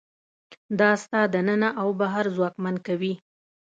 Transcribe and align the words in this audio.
دا 0.79 0.89
ستا 1.03 1.21
دننه 1.33 1.69
او 1.81 1.89
بهر 1.99 2.25
ځواکمن 2.35 2.75
کوي. 2.87 3.13